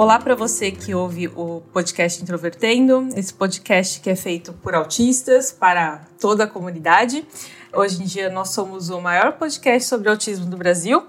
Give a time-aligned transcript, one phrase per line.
[0.00, 5.52] Olá para você que ouve o podcast Introvertendo, esse podcast que é feito por autistas
[5.52, 7.22] para toda a comunidade.
[7.70, 11.06] Hoje em dia nós somos o maior podcast sobre autismo do Brasil.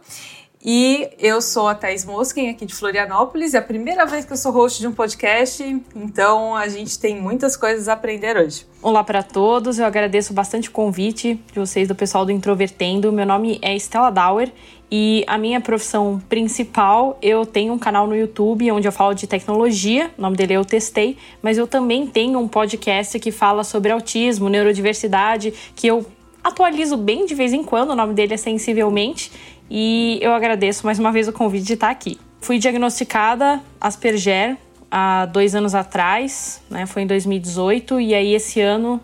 [0.62, 3.54] E eu sou a Thais Mosken, aqui de Florianópolis.
[3.54, 5.64] É a primeira vez que eu sou host de um podcast,
[5.95, 8.67] então a gente tem muitas coisas a aprender hoje.
[8.81, 13.09] Olá para todos, eu agradeço bastante o convite de vocês, do pessoal do Introvertendo.
[13.09, 14.52] Meu nome é Stella Dauer
[14.91, 19.26] e a minha profissão principal, eu tenho um canal no YouTube onde eu falo de
[19.26, 23.92] tecnologia, o nome dele Eu Testei, mas eu também tenho um podcast que fala sobre
[23.92, 26.06] autismo, neurodiversidade, que eu
[26.44, 29.31] atualizo bem de vez em quando, o nome dele é Sensivelmente,
[29.70, 32.20] e eu agradeço mais uma vez o convite de estar aqui.
[32.42, 34.58] Fui diagnosticada Asperger
[34.92, 36.86] há dois anos atrás, né?
[36.86, 39.00] Foi em 2018, e aí esse ano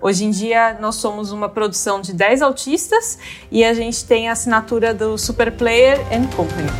[0.00, 3.18] Hoje em dia nós somos uma produção de 10 autistas
[3.50, 6.70] e a gente tem a assinatura do Super Player and Company.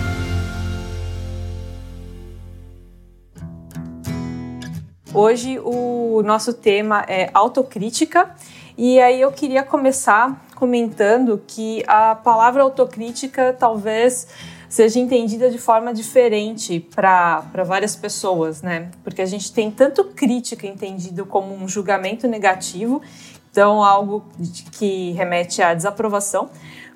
[5.12, 8.33] Hoje o nosso tema é autocrítica
[8.78, 14.28] e aí eu queria começar comentando que a palavra autocrítica talvez
[14.69, 18.93] seja entendida de forma diferente para várias pessoas, né?
[19.03, 23.03] Porque a gente tem tanto crítica entendido como um julgamento negativo,
[23.50, 24.25] então algo
[24.72, 26.49] que remete à desaprovação,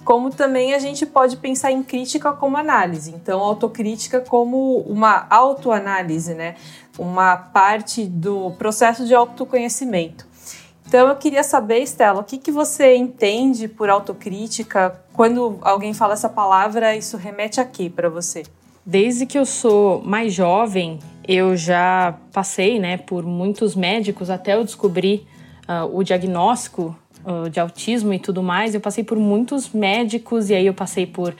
[0.04, 3.10] como também a gente pode pensar em crítica como análise.
[3.12, 6.54] Então, autocrítica como uma autoanálise, né?
[6.96, 10.30] Uma parte do processo de autoconhecimento.
[10.92, 15.02] Então eu queria saber, Estela, o que, que você entende por autocrítica?
[15.14, 18.42] Quando alguém fala essa palavra, isso remete a quê para você?
[18.84, 24.64] Desde que eu sou mais jovem, eu já passei né, por muitos médicos até eu
[24.64, 25.26] descobrir
[25.66, 28.74] uh, o diagnóstico uh, de autismo e tudo mais.
[28.74, 31.34] Eu passei por muitos médicos e aí eu passei por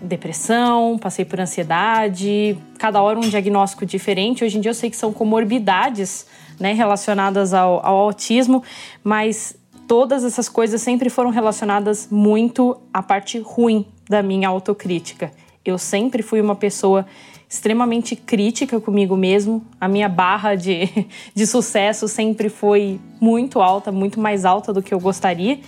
[0.00, 4.44] depressão, passei por ansiedade, cada hora um diagnóstico diferente.
[4.44, 6.24] Hoje em dia eu sei que são comorbidades
[6.58, 8.62] né, relacionadas ao, ao autismo,
[9.02, 15.30] mas todas essas coisas sempre foram relacionadas muito à parte ruim da minha autocrítica.
[15.64, 17.06] Eu sempre fui uma pessoa
[17.48, 19.62] extremamente crítica comigo mesmo.
[19.78, 20.88] A minha barra de,
[21.34, 25.60] de sucesso sempre foi muito alta, muito mais alta do que eu gostaria.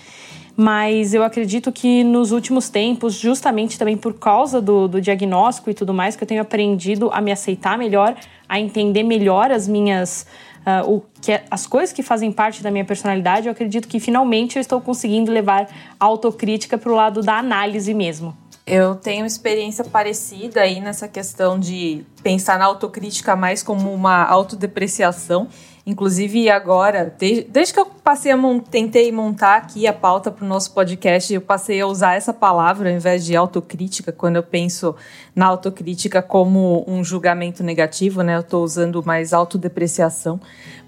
[0.56, 5.75] Mas eu acredito que nos últimos tempos, justamente também por causa do, do diagnóstico e
[5.75, 8.15] tudo mais, que eu tenho aprendido a me aceitar melhor,
[8.49, 10.27] a entender melhor as minhas
[10.67, 14.01] uh, o que é, as coisas que fazem parte da minha personalidade, eu acredito que
[14.01, 15.69] finalmente eu estou conseguindo levar
[15.99, 18.37] a autocrítica para o lado da análise mesmo.
[18.66, 25.49] Eu tenho experiência parecida aí nessa questão de pensar na autocrítica mais como uma autodepreciação.
[25.86, 30.42] Inclusive agora, desde, desde que eu passei a mont, tentei montar aqui a pauta para
[30.42, 34.42] o nosso podcast, eu passei a usar essa palavra ao invés de autocrítica, quando eu
[34.42, 34.97] penso
[35.36, 38.36] na autocrítica como um julgamento negativo, né?
[38.36, 40.41] Eu estou usando mais autodepreciação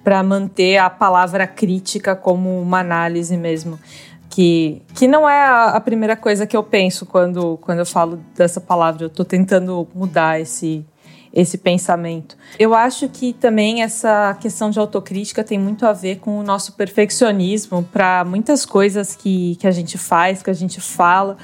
[0.02, 3.78] para manter a palavra crítica como uma análise mesmo.
[4.30, 8.60] Que, que não é a, primeira coisa que eu penso quando, quando eu falo dessa
[8.60, 9.04] palavra.
[9.04, 10.86] Eu estou tentando mudar esse,
[11.36, 12.34] esse pensamento.
[12.58, 16.72] Eu acho que também essa questão de autocrítica tem muito a ver com o nosso
[16.72, 21.36] perfeccionismo para muitas coisas que, que a gente faz, que a gente fala.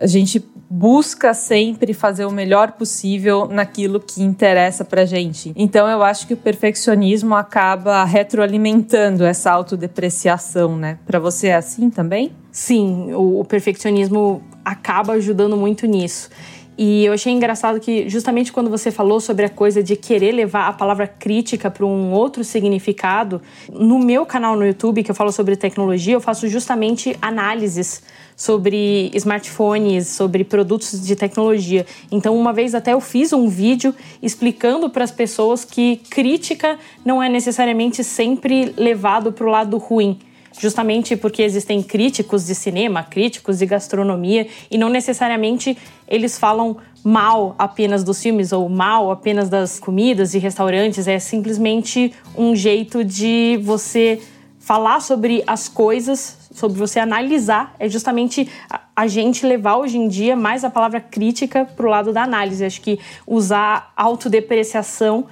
[0.00, 0.38] a gente
[0.68, 5.52] busca sempre fazer o melhor possível naquilo que interessa pra gente.
[5.56, 10.98] Então eu acho que o perfeccionismo acaba retroalimentando essa autodepreciação, né?
[11.04, 12.32] Para você é assim também?
[12.52, 16.30] Sim, o perfeccionismo acaba ajudando muito nisso.
[16.78, 20.68] E eu achei engraçado que, justamente quando você falou sobre a coisa de querer levar
[20.68, 23.40] a palavra crítica para um outro significado,
[23.72, 28.02] no meu canal no YouTube, que eu falo sobre tecnologia, eu faço justamente análises
[28.36, 31.86] sobre smartphones, sobre produtos de tecnologia.
[32.12, 37.22] Então, uma vez até eu fiz um vídeo explicando para as pessoas que crítica não
[37.22, 40.18] é necessariamente sempre levado para o lado ruim
[40.58, 45.76] justamente porque existem críticos de cinema, críticos de gastronomia, e não necessariamente
[46.08, 52.12] eles falam mal apenas dos filmes ou mal apenas das comidas e restaurantes, é simplesmente
[52.36, 54.20] um jeito de você
[54.58, 58.48] falar sobre as coisas, sobre você analisar, é justamente
[58.96, 62.64] a gente levar hoje em dia mais a palavra crítica para o lado da análise.
[62.64, 65.26] Acho que usar autodepreciação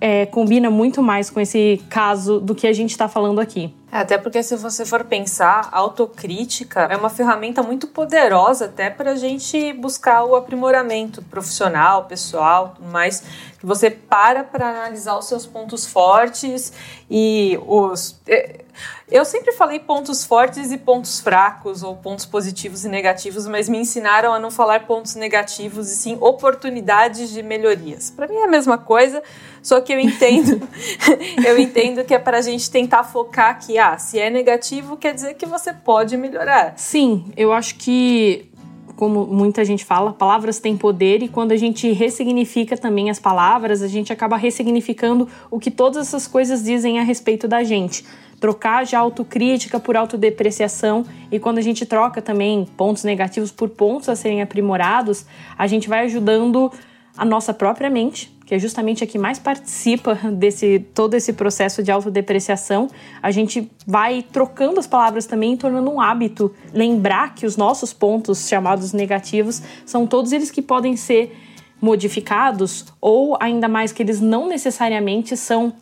[0.00, 3.74] é, combina muito mais com esse caso do que a gente está falando aqui.
[3.90, 9.12] É, até porque se você for pensar, autocrítica é uma ferramenta muito poderosa até para
[9.12, 13.22] a gente buscar o aprimoramento profissional, pessoal, tudo mais.
[13.58, 16.72] Que você para para analisar os seus pontos fortes
[17.08, 18.63] e os é,
[19.10, 23.78] eu sempre falei pontos fortes e pontos fracos, ou pontos positivos e negativos, mas me
[23.78, 28.10] ensinaram a não falar pontos negativos e sim oportunidades de melhorias.
[28.10, 29.22] Para mim é a mesma coisa,
[29.62, 30.66] só que eu entendo,
[31.46, 35.12] eu entendo que é para a gente tentar focar que, ah, se é negativo, quer
[35.12, 36.72] dizer que você pode melhorar.
[36.76, 38.50] Sim, eu acho que
[38.96, 43.82] como muita gente fala, palavras têm poder e quando a gente ressignifica também as palavras,
[43.82, 48.04] a gente acaba ressignificando o que todas essas coisas dizem a respeito da gente
[48.44, 51.06] trocar já autocrítica por autodepreciação.
[51.32, 55.24] E quando a gente troca também pontos negativos por pontos a serem aprimorados,
[55.56, 56.70] a gente vai ajudando
[57.16, 61.82] a nossa própria mente, que é justamente a que mais participa desse todo esse processo
[61.82, 62.86] de autodepreciação.
[63.22, 66.54] A gente vai trocando as palavras também, tornando um hábito.
[66.70, 71.34] Lembrar que os nossos pontos chamados negativos são todos eles que podem ser
[71.80, 75.72] modificados ou ainda mais que eles não necessariamente são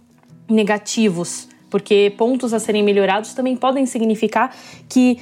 [0.49, 4.55] negativos porque pontos a serem melhorados também podem significar
[4.91, 5.19] que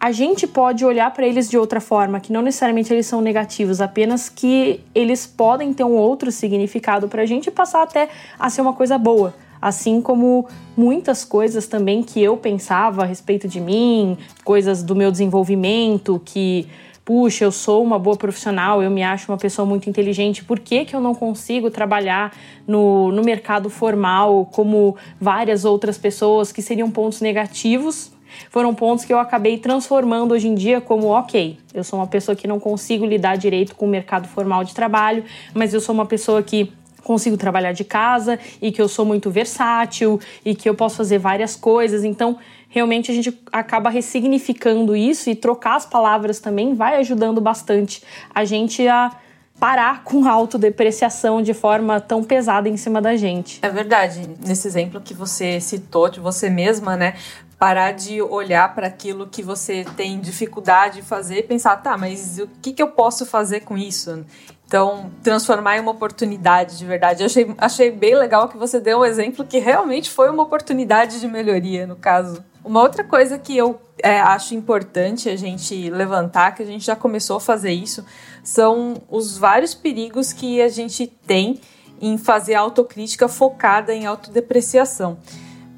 [0.00, 3.82] a gente pode olhar para eles de outra forma, que não necessariamente eles são negativos,
[3.82, 8.08] apenas que eles podem ter um outro significado para a gente passar até
[8.38, 9.34] a ser uma coisa boa.
[9.60, 15.10] Assim como muitas coisas também que eu pensava a respeito de mim, coisas do meu
[15.10, 16.66] desenvolvimento que
[17.10, 20.84] puxa, eu sou uma boa profissional, eu me acho uma pessoa muito inteligente, por que,
[20.84, 22.32] que eu não consigo trabalhar
[22.68, 28.12] no, no mercado formal como várias outras pessoas que seriam pontos negativos?
[28.48, 32.36] Foram pontos que eu acabei transformando hoje em dia como, ok, eu sou uma pessoa
[32.36, 36.06] que não consigo lidar direito com o mercado formal de trabalho, mas eu sou uma
[36.06, 36.72] pessoa que
[37.02, 41.18] consigo trabalhar de casa e que eu sou muito versátil e que eu posso fazer
[41.18, 42.04] várias coisas.
[42.04, 42.38] Então,
[42.70, 48.02] realmente a gente acaba ressignificando isso e trocar as palavras também vai ajudando bastante
[48.34, 49.10] a gente a
[49.58, 53.58] parar com a autodepreciação de forma tão pesada em cima da gente.
[53.60, 54.22] É verdade.
[54.46, 57.14] Nesse exemplo que você citou de você mesma, né?
[57.58, 62.38] Parar de olhar para aquilo que você tem dificuldade de fazer e pensar, tá, mas
[62.38, 64.24] o que, que eu posso fazer com isso?
[64.66, 67.22] Então, transformar em uma oportunidade de verdade.
[67.22, 71.20] Eu achei, achei bem legal que você deu um exemplo que realmente foi uma oportunidade
[71.20, 72.42] de melhoria, no caso.
[72.64, 76.96] Uma outra coisa que eu é, acho importante a gente levantar, que a gente já
[76.96, 78.04] começou a fazer isso,
[78.42, 81.60] são os vários perigos que a gente tem
[82.00, 85.18] em fazer autocrítica focada em autodepreciação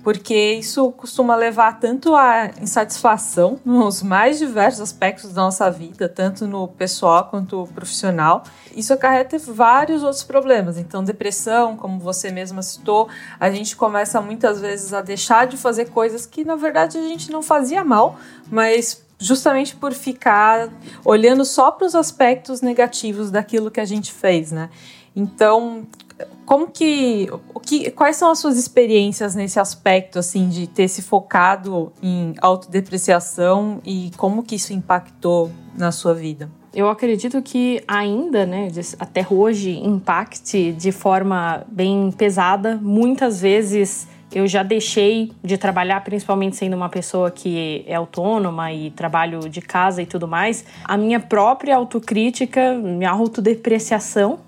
[0.03, 6.47] porque isso costuma levar tanto a insatisfação nos mais diversos aspectos da nossa vida, tanto
[6.47, 8.43] no pessoal quanto profissional.
[8.75, 10.79] Isso acarreta vários outros problemas.
[10.79, 15.91] Então, depressão, como você mesma citou, a gente começa muitas vezes a deixar de fazer
[15.91, 18.17] coisas que na verdade a gente não fazia mal,
[18.51, 20.69] mas justamente por ficar
[21.05, 24.69] olhando só para os aspectos negativos daquilo que a gente fez, né?
[25.15, 25.87] Então,
[26.45, 27.29] como que,
[27.63, 33.81] que, quais são as suas experiências nesse aspecto, assim, de ter se focado em autodepreciação
[33.85, 36.51] e como que isso impactou na sua vida?
[36.75, 42.79] Eu acredito que ainda, né, até hoje, impacte de forma bem pesada.
[42.83, 48.91] Muitas vezes eu já deixei de trabalhar, principalmente sendo uma pessoa que é autônoma e
[48.91, 50.65] trabalho de casa e tudo mais.
[50.85, 54.39] A minha própria autocrítica, minha autodepreciação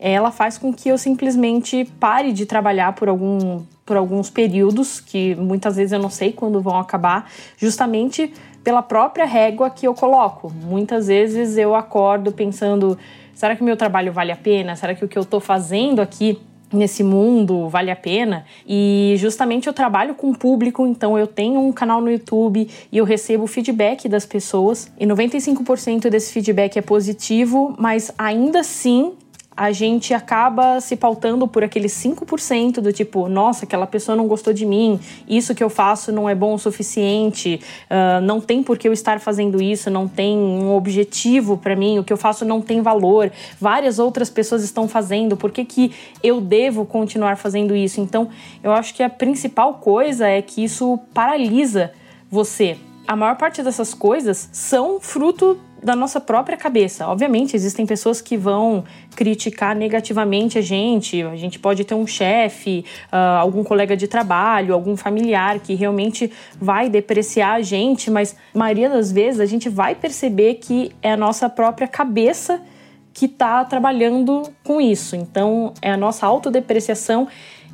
[0.00, 5.34] ela faz com que eu simplesmente pare de trabalhar por algum por alguns períodos que
[5.34, 10.48] muitas vezes eu não sei quando vão acabar, justamente pela própria régua que eu coloco.
[10.48, 12.96] Muitas vezes eu acordo pensando:
[13.34, 14.76] será que meu trabalho vale a pena?
[14.76, 16.38] Será que o que eu estou fazendo aqui
[16.72, 21.72] nesse mundo vale a pena e justamente eu trabalho com público, então eu tenho um
[21.72, 27.74] canal no YouTube e eu recebo feedback das pessoas e 95% desse feedback é positivo,
[27.76, 29.14] mas ainda assim
[29.56, 34.52] a gente acaba se pautando por aqueles 5% do tipo, nossa, aquela pessoa não gostou
[34.52, 38.78] de mim, isso que eu faço não é bom o suficiente, uh, não tem por
[38.78, 42.44] que eu estar fazendo isso, não tem um objetivo para mim, o que eu faço
[42.44, 43.30] não tem valor,
[43.60, 45.92] várias outras pessoas estão fazendo, por que, que
[46.22, 48.00] eu devo continuar fazendo isso?
[48.00, 48.28] Então,
[48.62, 51.92] eu acho que a principal coisa é que isso paralisa
[52.30, 52.78] você.
[53.06, 57.06] A maior parte dessas coisas são fruto da nossa própria cabeça.
[57.06, 58.84] Obviamente, existem pessoas que vão
[59.16, 61.22] criticar negativamente a gente.
[61.22, 66.30] A gente pode ter um chefe, uh, algum colega de trabalho, algum familiar que realmente
[66.60, 71.12] vai depreciar a gente, mas a maioria das vezes a gente vai perceber que é
[71.12, 72.60] a nossa própria cabeça
[73.12, 75.16] que está trabalhando com isso.
[75.16, 77.28] Então, é a nossa autodepreciação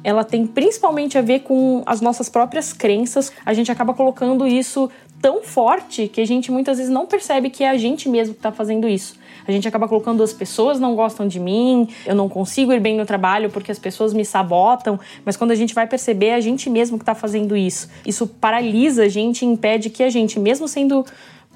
[0.06, 3.32] ela tem principalmente a ver com as nossas próprias crenças.
[3.44, 4.88] A gente acaba colocando isso
[5.26, 8.38] tão forte que a gente muitas vezes não percebe que é a gente mesmo que
[8.38, 9.16] está fazendo isso.
[9.44, 12.96] A gente acaba colocando as pessoas não gostam de mim, eu não consigo ir bem
[12.96, 16.40] no trabalho porque as pessoas me sabotam, mas quando a gente vai perceber, é a
[16.40, 17.90] gente mesmo que está fazendo isso.
[18.06, 21.04] Isso paralisa a gente e impede que a gente, mesmo sendo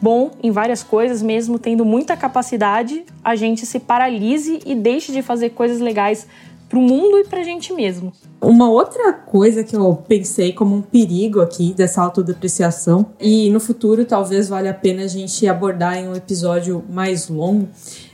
[0.00, 5.22] bom em várias coisas, mesmo tendo muita capacidade, a gente se paralise e deixe de
[5.22, 6.26] fazer coisas legais
[6.70, 8.12] para o mundo e para a gente mesmo.
[8.40, 14.04] Uma outra coisa que eu pensei como um perigo aqui dessa autodepreciação, e no futuro
[14.04, 17.68] talvez valha a pena a gente abordar em um episódio mais longo,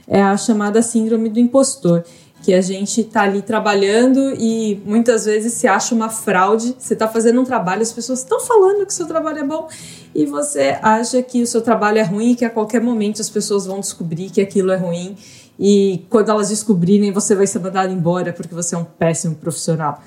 [0.07, 2.03] é a chamada síndrome do impostor
[2.43, 6.75] que a gente tá ali trabalhando e muitas vezes se acha uma fraude.
[6.77, 9.67] Você tá fazendo um trabalho, as pessoas estão falando que o seu trabalho é bom
[10.15, 13.29] e você acha que o seu trabalho é ruim e que a qualquer momento as
[13.29, 15.17] pessoas vão descobrir que aquilo é ruim
[15.59, 20.01] e quando elas descobrirem, você vai ser mandado embora porque você é um péssimo profissional.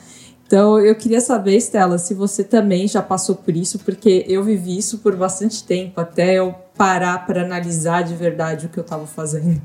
[0.46, 4.76] Então, eu queria saber, Estela, se você também já passou por isso, porque eu vivi
[4.76, 9.06] isso por bastante tempo, até eu parar para analisar de verdade o que eu estava
[9.06, 9.60] fazendo.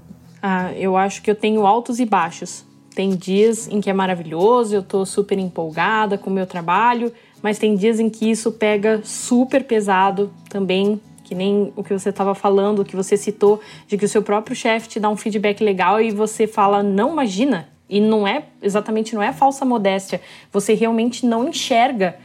[0.47, 2.63] Ah, eu acho que eu tenho altos e baixos.
[2.93, 7.11] Tem dias em que é maravilhoso, eu estou super empolgada com o meu trabalho,
[7.41, 12.09] mas tem dias em que isso pega super pesado também que nem o que você
[12.09, 15.17] estava falando, o que você citou, de que o seu próprio chefe te dá um
[15.17, 17.67] feedback legal e você fala, não imagina.
[17.89, 20.21] E não é exatamente não é falsa modéstia.
[20.51, 22.17] Você realmente não enxerga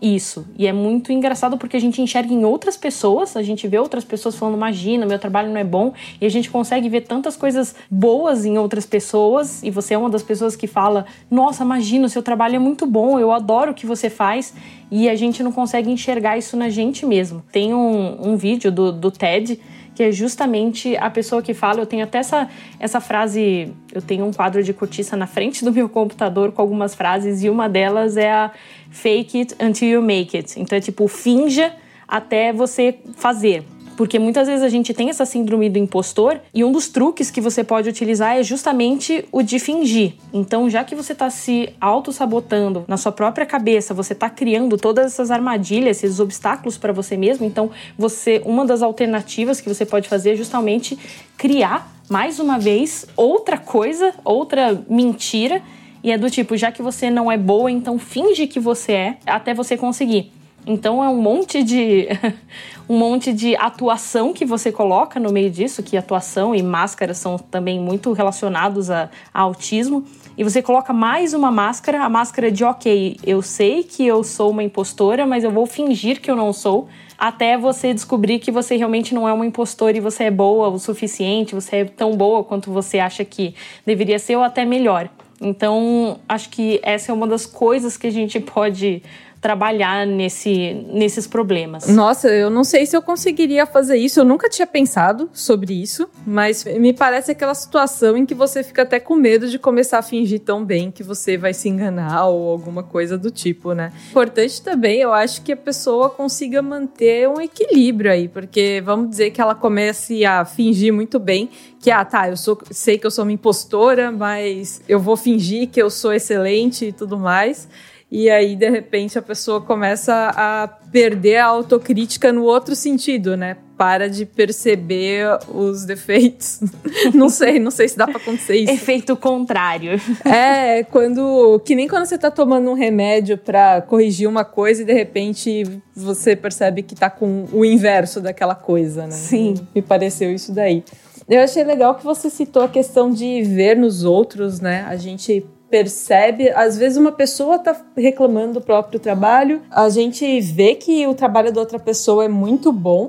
[0.00, 0.46] isso.
[0.56, 4.04] E é muito engraçado porque a gente enxerga em outras pessoas, a gente vê outras
[4.04, 7.74] pessoas falando, imagina, meu trabalho não é bom, e a gente consegue ver tantas coisas
[7.90, 12.08] boas em outras pessoas, e você é uma das pessoas que fala, nossa, imagina, o
[12.08, 14.54] seu trabalho é muito bom, eu adoro o que você faz,
[14.90, 17.42] e a gente não consegue enxergar isso na gente mesmo.
[17.52, 19.60] Tem um, um vídeo do, do TED
[19.98, 21.80] que é justamente a pessoa que fala.
[21.80, 25.72] Eu tenho até essa, essa frase, eu tenho um quadro de cortiça na frente do
[25.72, 28.52] meu computador com algumas frases, e uma delas é a
[28.90, 30.54] fake it until you make it.
[30.60, 31.72] Então é tipo, finja
[32.06, 33.64] até você fazer.
[33.98, 37.40] Porque muitas vezes a gente tem essa síndrome do impostor e um dos truques que
[37.40, 40.12] você pode utilizar é justamente o de fingir.
[40.32, 45.06] Então, já que você está se auto-sabotando na sua própria cabeça, você está criando todas
[45.06, 50.08] essas armadilhas, esses obstáculos para você mesmo, então você uma das alternativas que você pode
[50.08, 50.96] fazer é justamente
[51.36, 55.60] criar mais uma vez outra coisa, outra mentira
[56.04, 59.16] e é do tipo, já que você não é boa, então finge que você é
[59.26, 60.37] até você conseguir.
[60.68, 62.08] Então é um monte de
[62.86, 67.38] um monte de atuação que você coloca no meio disso, que atuação e máscara são
[67.38, 70.04] também muito relacionados a, a autismo.
[70.36, 74.50] E você coloca mais uma máscara, a máscara de ok, eu sei que eu sou
[74.50, 78.76] uma impostora, mas eu vou fingir que eu não sou, até você descobrir que você
[78.76, 82.44] realmente não é uma impostora e você é boa o suficiente, você é tão boa
[82.44, 83.54] quanto você acha que
[83.86, 85.08] deveria ser ou até melhor.
[85.40, 89.02] Então, acho que essa é uma das coisas que a gente pode
[89.40, 91.86] trabalhar nesse, nesses problemas.
[91.86, 94.20] Nossa, eu não sei se eu conseguiria fazer isso.
[94.20, 98.82] Eu nunca tinha pensado sobre isso, mas me parece aquela situação em que você fica
[98.82, 102.50] até com medo de começar a fingir tão bem que você vai se enganar ou
[102.50, 103.92] alguma coisa do tipo, né?
[104.10, 109.30] Importante também, eu acho que a pessoa consiga manter um equilíbrio aí, porque vamos dizer
[109.30, 111.48] que ela comece a fingir muito bem
[111.80, 115.68] que ah, tá, eu sou, sei que eu sou uma impostora, mas eu vou fingir
[115.68, 117.68] que eu sou excelente e tudo mais.
[118.10, 123.58] E aí de repente a pessoa começa a perder a autocrítica no outro sentido, né?
[123.76, 126.60] Para de perceber os defeitos.
[127.14, 128.72] não sei, não sei se dá para acontecer isso.
[128.72, 130.00] Efeito contrário.
[130.24, 134.84] É, quando que nem quando você tá tomando um remédio para corrigir uma coisa e
[134.86, 139.12] de repente você percebe que tá com o inverso daquela coisa, né?
[139.12, 139.54] Sim.
[139.74, 140.82] Me pareceu isso daí.
[141.28, 144.86] Eu achei legal que você citou a questão de ver nos outros, né?
[144.88, 150.74] A gente percebe, às vezes uma pessoa está reclamando do próprio trabalho, a gente vê
[150.74, 153.08] que o trabalho da outra pessoa é muito bom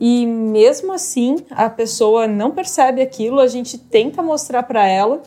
[0.00, 5.22] e mesmo assim a pessoa não percebe aquilo, a gente tenta mostrar para ela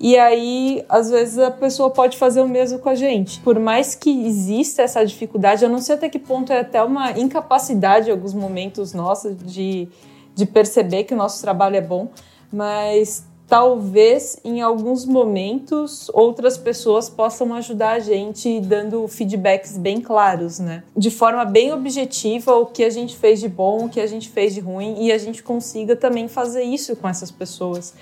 [0.00, 3.40] e aí, às vezes, a pessoa pode fazer o mesmo com a gente.
[3.40, 7.12] Por mais que exista essa dificuldade, eu não sei até que ponto é até uma
[7.12, 9.88] incapacidade em alguns momentos nossa de
[10.34, 12.08] de perceber que o nosso trabalho é bom,
[12.52, 20.58] mas talvez em alguns momentos outras pessoas possam ajudar a gente dando feedbacks bem claros,
[20.58, 20.82] né?
[20.96, 24.30] De forma bem objetiva o que a gente fez de bom, o que a gente
[24.30, 27.94] fez de ruim e a gente consiga também fazer isso com essas pessoas.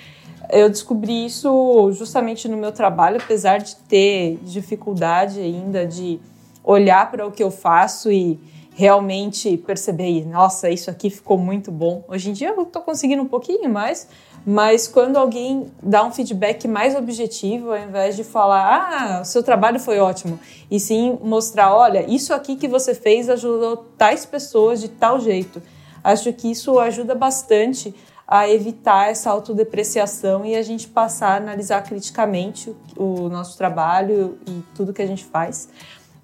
[0.50, 6.20] Eu descobri isso justamente no meu trabalho, apesar de ter dificuldade ainda de
[6.64, 8.38] olhar para o que eu faço e
[8.74, 12.04] realmente perceber, nossa, isso aqui ficou muito bom.
[12.08, 14.08] Hoje em dia eu estou conseguindo um pouquinho mais,
[14.46, 19.78] mas quando alguém dá um feedback mais objetivo, ao invés de falar, ah, seu trabalho
[19.78, 20.38] foi ótimo,
[20.70, 25.62] e sim mostrar, olha, isso aqui que você fez ajudou tais pessoas de tal jeito.
[26.02, 27.94] Acho que isso ajuda bastante
[28.26, 34.62] a evitar essa autodepreciação e a gente passar a analisar criticamente o nosso trabalho e
[34.74, 35.68] tudo que a gente faz.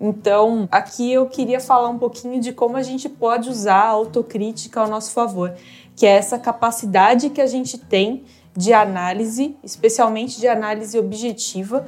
[0.00, 4.80] Então, aqui eu queria falar um pouquinho de como a gente pode usar a autocrítica
[4.80, 5.52] ao nosso favor,
[5.96, 8.24] que é essa capacidade que a gente tem
[8.56, 11.86] de análise, especialmente de análise objetiva,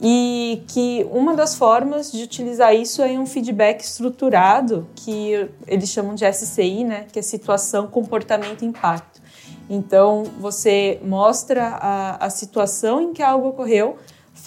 [0.00, 6.14] e que uma das formas de utilizar isso é um feedback estruturado, que eles chamam
[6.14, 9.20] de SCI, né, que é situação, comportamento e impacto.
[9.68, 13.96] Então, você mostra a, a situação em que algo ocorreu,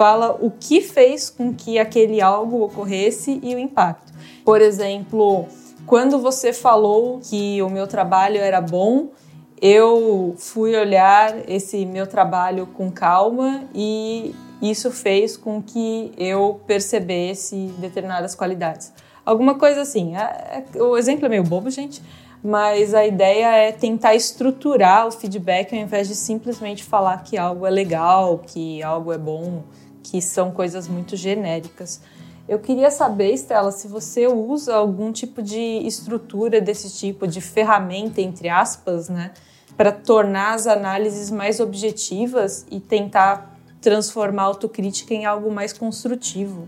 [0.02, 4.12] fala o que fez com que aquele algo ocorresse e o impacto.
[4.44, 5.46] Por exemplo,
[5.86, 9.10] quando você falou que o meu trabalho era bom,
[9.62, 17.72] eu fui olhar esse meu trabalho com calma e isso fez com que eu percebesse
[17.78, 18.92] determinadas qualidades.
[19.24, 20.18] Alguma coisa assim.
[20.18, 22.02] É, é, o exemplo é meio bobo, gente,
[22.44, 27.68] mas a ideia é tentar estruturar o feedback ao invés de simplesmente falar que algo
[27.68, 29.62] é legal, que algo é bom
[30.04, 32.02] que são coisas muito genéricas.
[32.48, 38.20] Eu queria saber, Estela, se você usa algum tipo de estrutura desse tipo, de ferramenta,
[38.22, 39.32] entre aspas, né,
[39.78, 46.68] para tornar as análises mais objetivas e tentar transformar a autocrítica em algo mais construtivo.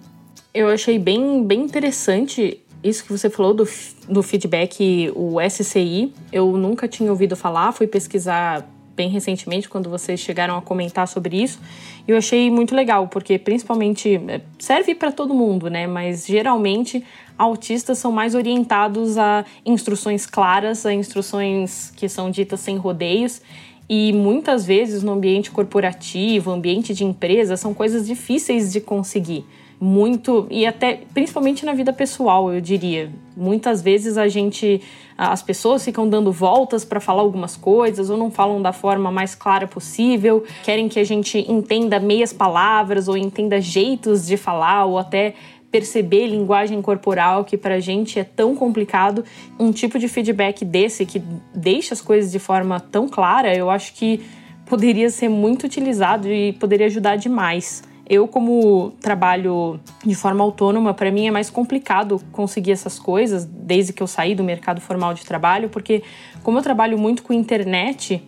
[0.54, 3.67] Eu achei bem, bem interessante isso que você falou do,
[4.10, 6.13] do feedback, o SCI.
[6.32, 11.41] Eu nunca tinha ouvido falar, fui pesquisar bem recentemente, quando vocês chegaram a comentar sobre
[11.41, 11.60] isso.
[12.08, 15.88] E eu achei muito legal, porque principalmente é, serve para todo mundo, né?
[15.88, 17.03] Mas geralmente
[17.38, 23.41] autistas são mais orientados a instruções claras, a instruções que são ditas sem rodeios.
[23.89, 29.45] E muitas vezes no ambiente corporativo, ambiente de empresa, são coisas difíceis de conseguir
[29.84, 33.12] muito e até principalmente na vida pessoal, eu diria.
[33.36, 34.82] Muitas vezes a gente
[35.17, 39.36] as pessoas ficam dando voltas para falar algumas coisas ou não falam da forma mais
[39.36, 44.98] clara possível, querem que a gente entenda meias palavras ou entenda jeitos de falar ou
[44.98, 45.34] até
[45.69, 49.26] perceber linguagem corporal que para a gente é tão complicado.
[49.60, 51.22] Um tipo de feedback desse que
[51.54, 54.22] deixa as coisas de forma tão clara, eu acho que
[54.65, 57.84] poderia ser muito utilizado e poderia ajudar demais.
[58.10, 63.94] Eu, como trabalho de forma autônoma, para mim é mais complicado conseguir essas coisas desde
[63.94, 66.04] que eu saí do mercado formal de trabalho, porque
[66.44, 68.22] como eu trabalho muito com internet,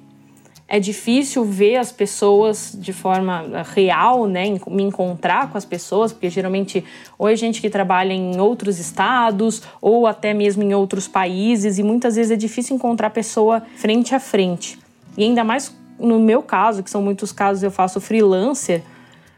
[0.67, 4.45] é difícil ver as pessoas de forma real, né?
[4.67, 6.83] Me encontrar com as pessoas, porque geralmente
[7.19, 11.83] ou é gente que trabalha em outros estados ou até mesmo em outros países, e
[11.83, 14.79] muitas vezes é difícil encontrar pessoa frente a frente.
[15.17, 18.81] E ainda mais no meu caso, que são muitos casos eu faço freelancer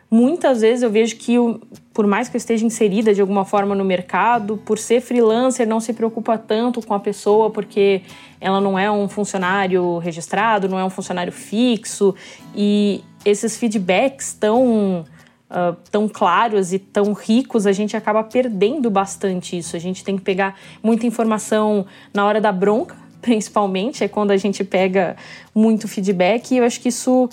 [0.09, 1.59] muitas vezes eu vejo que, eu,
[1.93, 5.79] por mais que eu esteja inserida de alguma forma no mercado, por ser freelancer, não
[5.79, 8.01] se preocupa tanto com a pessoa, porque
[8.39, 12.15] ela não é um funcionário registrado, não é um funcionário fixo,
[12.55, 15.05] e esses feedbacks tão.
[15.49, 19.77] Uh, tão claros e tão ricos, a gente acaba perdendo bastante isso.
[19.77, 24.35] A gente tem que pegar muita informação na hora da bronca, principalmente, é quando a
[24.35, 25.15] gente pega
[25.55, 27.29] muito feedback, e eu acho que isso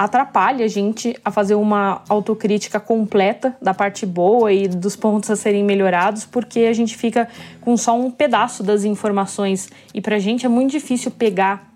[0.00, 5.36] atrapalha a gente a fazer uma autocrítica completa da parte boa e dos pontos a
[5.36, 7.28] serem melhorados, porque a gente fica
[7.60, 11.70] com só um pedaço das informações e pra gente é muito difícil pegar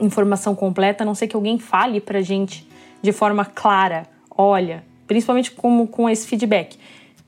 [0.00, 2.68] informação completa, a não ser que alguém fale pra gente
[3.00, 4.04] de forma clara,
[4.36, 6.76] olha, principalmente como com esse feedback.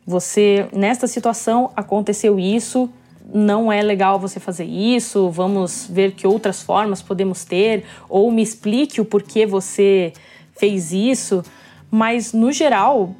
[0.04, 2.90] Você, nesta situação, aconteceu isso,
[3.32, 8.42] não é legal você fazer isso, vamos ver que outras formas podemos ter, ou me
[8.42, 10.12] explique o porquê você
[10.56, 11.42] fez isso.
[11.90, 13.14] Mas, no geral,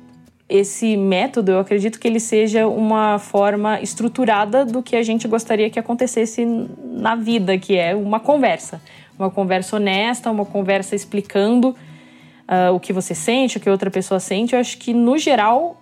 [0.48, 5.70] esse método, eu acredito que ele seja uma forma estruturada do que a gente gostaria
[5.70, 8.82] que acontecesse na vida, que é uma conversa.
[9.18, 14.20] Uma conversa honesta, uma conversa explicando uh, o que você sente, o que outra pessoa
[14.20, 14.54] sente.
[14.54, 15.80] Eu acho que, no geral,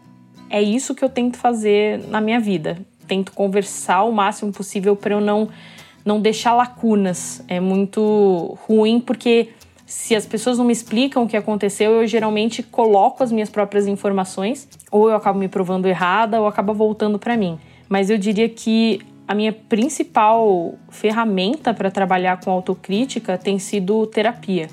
[0.48, 2.78] é isso que eu tento fazer na minha vida.
[3.06, 5.48] Tento conversar o máximo possível para eu não,
[6.04, 7.42] não deixar lacunas.
[7.48, 9.48] É muito ruim porque
[9.90, 13.88] se as pessoas não me explicam o que aconteceu, eu geralmente coloco as minhas próprias
[13.88, 17.58] informações, ou eu acabo me provando errada, ou acaba voltando para mim.
[17.88, 24.68] Mas eu diria que a minha principal ferramenta para trabalhar com autocrítica tem sido terapia.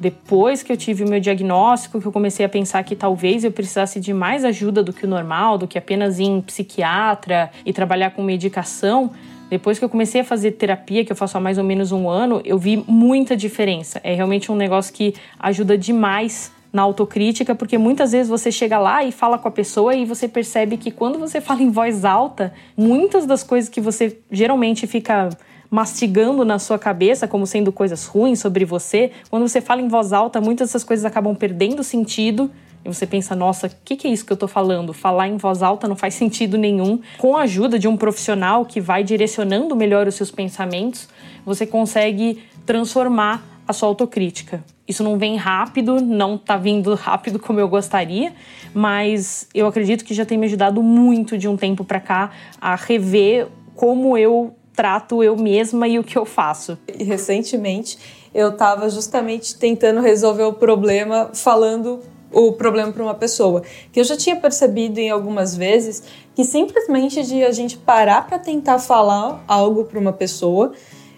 [0.00, 3.52] Depois que eu tive o meu diagnóstico, que eu comecei a pensar que talvez eu
[3.52, 7.72] precisasse de mais ajuda do que o normal, do que apenas ir em psiquiatra e
[7.72, 9.10] trabalhar com medicação,
[9.54, 12.08] depois que eu comecei a fazer terapia, que eu faço há mais ou menos um
[12.08, 14.00] ano, eu vi muita diferença.
[14.02, 19.04] É realmente um negócio que ajuda demais na autocrítica, porque muitas vezes você chega lá
[19.04, 22.52] e fala com a pessoa e você percebe que quando você fala em voz alta,
[22.76, 25.28] muitas das coisas que você geralmente fica
[25.70, 30.12] mastigando na sua cabeça como sendo coisas ruins sobre você, quando você fala em voz
[30.12, 32.50] alta, muitas dessas coisas acabam perdendo sentido.
[32.84, 34.92] E você pensa, nossa, o que, que é isso que eu tô falando?
[34.92, 37.00] Falar em voz alta não faz sentido nenhum.
[37.16, 41.08] Com a ajuda de um profissional que vai direcionando melhor os seus pensamentos,
[41.46, 44.62] você consegue transformar a sua autocrítica.
[44.86, 48.34] Isso não vem rápido, não tá vindo rápido como eu gostaria,
[48.74, 52.74] mas eu acredito que já tem me ajudado muito de um tempo para cá a
[52.74, 56.76] rever como eu trato eu mesma e o que eu faço.
[56.98, 57.96] E recentemente
[58.34, 62.00] eu estava justamente tentando resolver o problema falando
[62.34, 66.02] o problema para uma pessoa, que eu já tinha percebido em algumas vezes
[66.34, 70.72] que simplesmente de a gente parar para tentar falar algo para uma pessoa,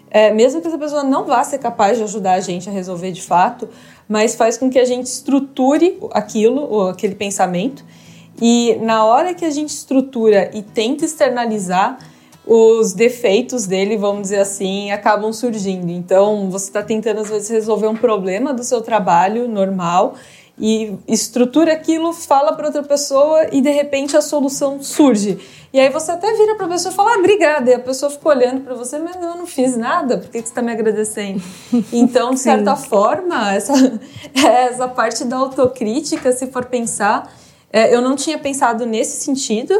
[0.09, 3.11] é, mesmo que essa pessoa não vá ser capaz de ajudar a gente a resolver
[3.11, 3.67] de fato,
[4.07, 7.83] mas faz com que a gente estruture aquilo, ou aquele pensamento,
[8.41, 11.97] e na hora que a gente estrutura e tenta externalizar,
[12.47, 15.91] os defeitos dele, vamos dizer assim, acabam surgindo.
[15.91, 20.15] Então, você está tentando, às vezes, resolver um problema do seu trabalho normal
[20.59, 25.37] e estrutura aquilo, fala para outra pessoa e de repente a solução surge.
[25.71, 27.69] E aí você até vira para a pessoa e fala, ah, obrigada.
[27.69, 30.47] E a pessoa fica olhando para você, mas eu não fiz nada, por que, que
[30.47, 31.41] você está me agradecendo?
[31.93, 33.73] Então, de certa forma, essa,
[34.33, 37.31] essa parte da autocrítica, se for pensar,
[37.71, 39.73] é, eu não tinha pensado nesse sentido,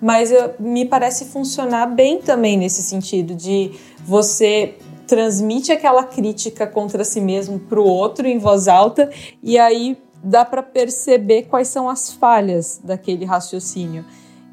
[0.00, 3.72] mas eu, me parece funcionar bem também nesse sentido de
[4.04, 4.74] você
[5.06, 9.10] transmite aquela crítica contra si mesmo para o outro em voz alta
[9.42, 14.04] e aí dá para perceber quais são as falhas daquele raciocínio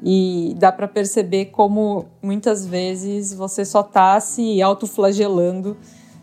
[0.02, 5.76] e dá para perceber como muitas vezes você só está se autoflagelando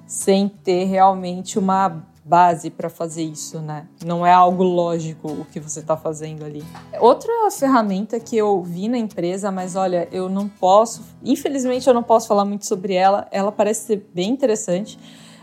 [0.06, 3.88] sem ter realmente uma base para fazer isso, né?
[4.06, 6.64] Não é algo lógico o que você está fazendo ali.
[7.00, 12.04] Outra ferramenta que eu vi na empresa, mas olha, eu não posso, infelizmente eu não
[12.04, 15.00] posso falar muito sobre ela, ela parece ser bem interessante.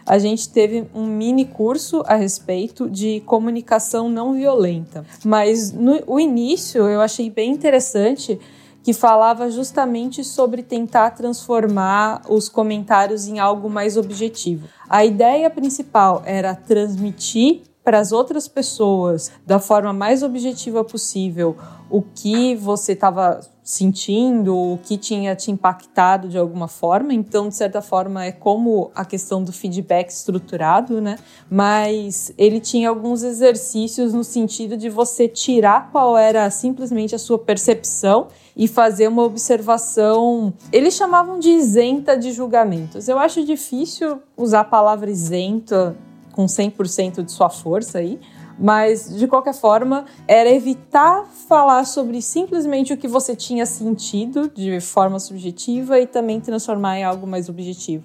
[0.07, 6.21] A gente teve um mini curso a respeito de comunicação não violenta, mas no o
[6.21, 8.39] início eu achei bem interessante
[8.85, 14.69] que falava justamente sobre tentar transformar os comentários em algo mais objetivo.
[14.89, 21.57] A ideia principal era transmitir para as outras pessoas da forma mais objetiva possível
[21.89, 27.15] o que você estava sentindo, o que tinha te impactado de alguma forma.
[27.15, 31.17] Então, de certa forma, é como a questão do feedback estruturado, né?
[31.49, 37.39] Mas ele tinha alguns exercícios no sentido de você tirar qual era simplesmente a sua
[37.39, 40.53] percepção e fazer uma observação.
[40.73, 43.07] Eles chamavam de isenta de julgamentos.
[43.07, 45.97] Eu acho difícil usar a palavra isenta
[46.37, 48.21] com 100% de sua força aí,
[48.59, 54.79] mas de qualquer forma era evitar falar sobre simplesmente o que você tinha sentido de
[54.81, 58.05] forma subjetiva e também transformar em algo mais objetivo.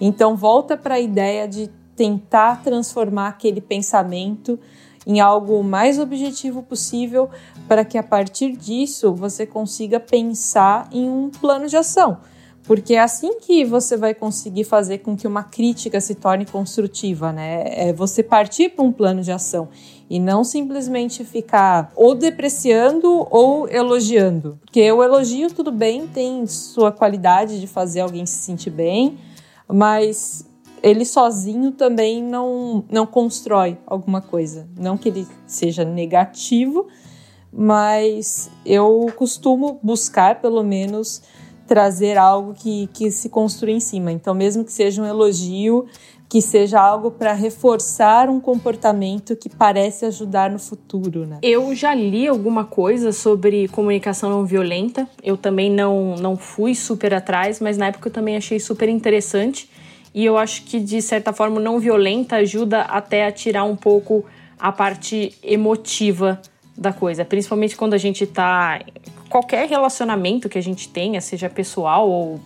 [0.00, 4.58] Então volta para a ideia de tentar transformar aquele pensamento
[5.04, 7.28] em algo mais objetivo possível
[7.66, 12.18] para que a partir disso você consiga pensar em um plano de ação.
[12.64, 17.32] Porque é assim que você vai conseguir fazer com que uma crítica se torne construtiva,
[17.32, 17.64] né?
[17.66, 19.68] É você partir para um plano de ação
[20.08, 24.58] e não simplesmente ficar ou depreciando ou elogiando.
[24.60, 29.18] Porque o elogio, tudo bem, tem sua qualidade de fazer alguém se sentir bem,
[29.66, 30.46] mas
[30.82, 34.68] ele sozinho também não, não constrói alguma coisa.
[34.78, 36.86] Não que ele seja negativo,
[37.52, 41.22] mas eu costumo buscar, pelo menos,
[41.72, 44.12] trazer algo que, que se construa em cima.
[44.12, 45.86] Então, mesmo que seja um elogio,
[46.28, 51.38] que seja algo para reforçar um comportamento que parece ajudar no futuro, né?
[51.40, 55.08] Eu já li alguma coisa sobre comunicação não violenta.
[55.22, 59.70] Eu também não, não fui super atrás, mas na época eu também achei super interessante.
[60.14, 64.26] E eu acho que, de certa forma, não violenta ajuda até a tirar um pouco
[64.60, 66.38] a parte emotiva
[66.76, 67.24] da coisa.
[67.24, 68.78] Principalmente quando a gente tá.
[69.32, 72.38] Qualquer relacionamento que a gente tenha, seja pessoal ou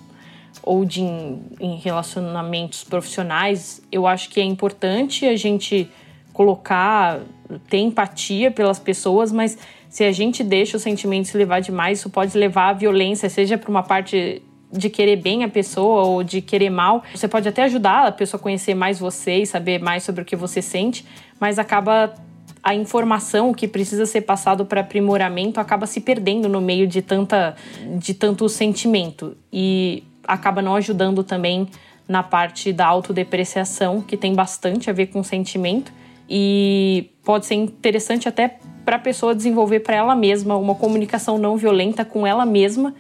[0.63, 5.91] ou de em relacionamentos profissionais, eu acho que é importante a gente
[6.33, 7.21] colocar,
[7.69, 12.09] ter empatia pelas pessoas, mas se a gente deixa o sentimento se levar demais, isso
[12.09, 14.41] pode levar à violência, seja para uma parte
[14.73, 17.03] de querer bem a pessoa ou de querer mal.
[17.13, 20.25] Você pode até ajudar a pessoa a conhecer mais você e saber mais sobre o
[20.25, 21.05] que você sente,
[21.41, 22.15] mas acaba
[22.67, 27.55] a informação que precisa ser passado para aprimoramento acaba se perdendo no meio de tanta
[27.97, 29.37] de tanto sentimento.
[29.53, 31.69] E acaba não ajudando também
[32.09, 35.93] na parte da autodepreciação, que tem bastante a ver com sentimento
[36.29, 41.57] e pode ser interessante até para a pessoa desenvolver para ela mesma uma comunicação não
[41.57, 42.93] violenta com ela mesma.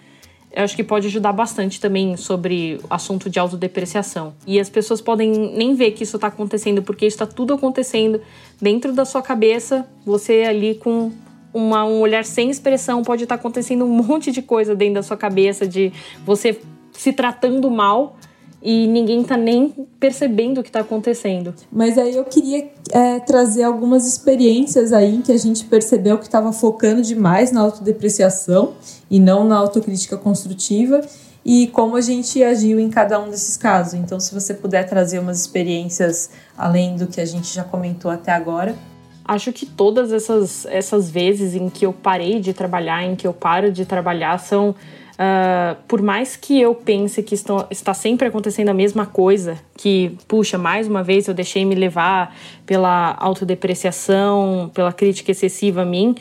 [0.57, 4.33] Eu acho que pode ajudar bastante também sobre assunto de autodepreciação.
[4.47, 8.23] E as pessoas podem nem ver que isso está acontecendo, porque está tudo acontecendo
[8.59, 9.87] dentro da sua cabeça.
[10.07, 11.13] Você ali com
[11.53, 15.03] uma, um olhar sem expressão, pode estar tá acontecendo um monte de coisa dentro da
[15.03, 15.93] sua cabeça, de
[16.25, 16.59] você
[16.91, 18.17] se tratando mal
[18.67, 19.69] e ninguém tá nem
[20.01, 21.55] percebendo o que tá acontecendo.
[21.71, 26.25] Mas aí eu queria é, trazer algumas experiências aí em que a gente percebeu que
[26.25, 28.73] estava focando demais na autodepreciação
[29.09, 31.01] e não na autocrítica construtiva
[31.45, 33.95] e como a gente agiu em cada um desses casos.
[33.95, 38.33] Então, se você puder trazer umas experiências além do que a gente já comentou até
[38.33, 38.75] agora.
[39.25, 43.33] Acho que todas essas, essas vezes em que eu parei de trabalhar, em que eu
[43.33, 44.75] paro de trabalhar, são
[45.17, 50.17] Uh, por mais que eu pense que estão, está sempre acontecendo a mesma coisa, que,
[50.29, 56.15] puxa, mais uma vez eu deixei me levar pela autodepreciação, pela crítica excessiva a mim,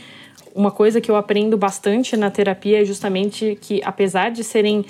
[0.55, 4.85] uma coisa que eu aprendo bastante na terapia é justamente que, apesar de serem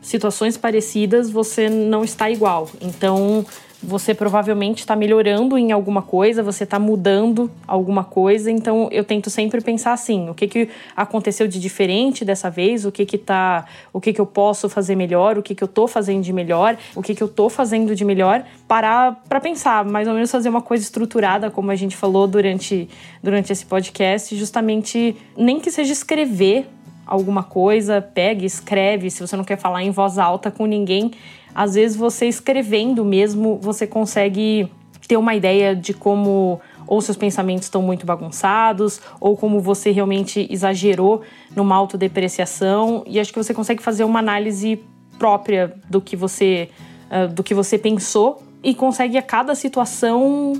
[0.00, 2.70] situações parecidas, você não está igual.
[2.80, 3.44] Então,
[3.82, 8.50] você provavelmente está melhorando em alguma coisa, você está mudando alguma coisa.
[8.50, 12.84] Então eu tento sempre pensar assim: o que, que aconteceu de diferente dessa vez?
[12.84, 15.38] O que que tá, o que que eu posso fazer melhor?
[15.38, 16.76] O que que eu tô fazendo de melhor?
[16.94, 18.44] O que que eu tô fazendo de melhor?
[18.68, 22.88] Parar para pensar, mais ou menos fazer uma coisa estruturada, como a gente falou durante
[23.22, 26.66] durante esse podcast, justamente nem que seja escrever
[27.06, 31.10] alguma coisa, pegue, escreve, se você não quer falar em voz alta com ninguém,
[31.54, 34.70] às vezes você escrevendo mesmo, você consegue
[35.06, 40.48] ter uma ideia de como ou seus pensamentos estão muito bagunçados, ou como você realmente
[40.50, 41.22] exagerou
[41.54, 44.80] numa autodepreciação, e acho que você consegue fazer uma análise
[45.16, 46.68] própria do que você
[47.10, 50.52] uh, do que você pensou e consegue a cada situação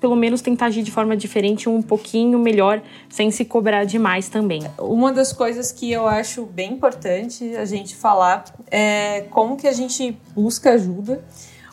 [0.00, 4.62] pelo menos tentar agir de forma diferente, um pouquinho melhor, sem se cobrar demais também.
[4.78, 9.72] Uma das coisas que eu acho bem importante a gente falar é como que a
[9.72, 11.24] gente busca ajuda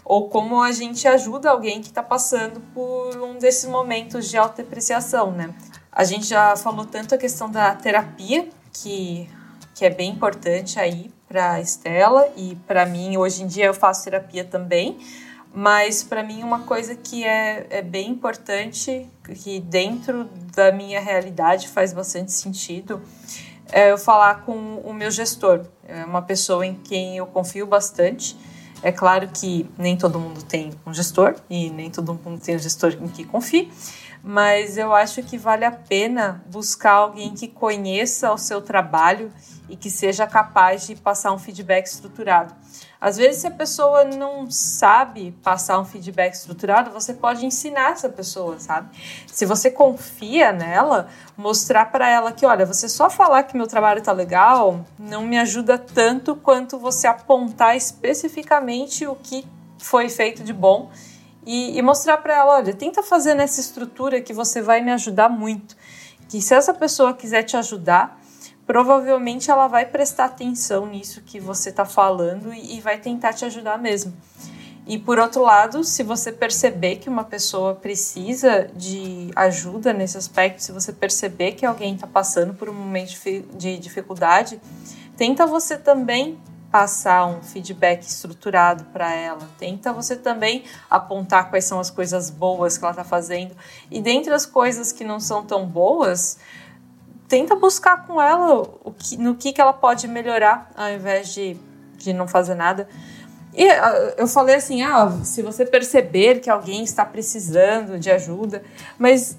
[0.04, 5.32] ou como a gente ajuda alguém que está passando por um desses momentos de autodepreciação,
[5.32, 5.54] né?
[5.92, 9.28] A gente já falou tanto a questão da terapia, que,
[9.74, 14.04] que é bem importante aí para Estela e para mim, hoje em dia eu faço
[14.04, 14.98] terapia também,
[15.56, 19.10] mas para mim uma coisa que é, é bem importante,
[19.42, 23.02] que dentro da minha realidade faz bastante sentido,
[23.72, 25.66] é eu falar com o meu gestor.
[25.88, 28.38] É uma pessoa em quem eu confio bastante.
[28.84, 32.60] É claro que nem todo mundo tem um gestor e nem todo mundo tem um
[32.60, 33.72] gestor em que confie,
[34.22, 39.32] mas eu acho que vale a pena buscar alguém que conheça o seu trabalho
[39.70, 42.54] e que seja capaz de passar um feedback estruturado.
[43.00, 48.10] Às vezes, se a pessoa não sabe passar um feedback estruturado, você pode ensinar essa
[48.10, 48.90] pessoa, sabe?
[49.28, 54.02] Se você confia nela, mostrar para ela que, olha, você só falar que meu trabalho
[54.02, 59.46] tá legal não me ajuda tanto quanto você apontar especificamente o que
[59.78, 60.90] foi feito de bom
[61.46, 65.30] e, e mostrar para ela, olha, tenta fazer nessa estrutura que você vai me ajudar
[65.30, 65.76] muito.
[66.28, 68.20] Que se essa pessoa quiser te ajudar,
[68.66, 73.46] provavelmente ela vai prestar atenção nisso que você está falando e, e vai tentar te
[73.46, 74.14] ajudar mesmo.
[74.88, 80.62] E por outro lado, se você perceber que uma pessoa precisa de ajuda nesse aspecto,
[80.62, 83.14] se você perceber que alguém está passando por um momento
[83.58, 84.62] de dificuldade,
[85.18, 86.38] tenta você também
[86.72, 89.48] passar um feedback estruturado para ela.
[89.58, 93.56] Tenta você também apontar quais são as coisas boas que ela está fazendo.
[93.90, 96.38] E dentre as coisas que não são tão boas,
[97.28, 101.58] tenta buscar com ela o que, no que, que ela pode melhorar, ao invés de,
[101.98, 102.88] de não fazer nada.
[103.54, 108.64] E ah, eu falei assim: ah, se você perceber que alguém está precisando de ajuda,
[108.98, 109.38] mas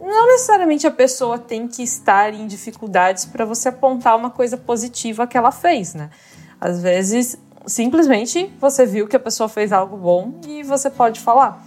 [0.00, 5.26] não necessariamente a pessoa tem que estar em dificuldades para você apontar uma coisa positiva
[5.26, 6.10] que ela fez, né?
[6.60, 11.64] Às vezes, simplesmente você viu que a pessoa fez algo bom e você pode falar.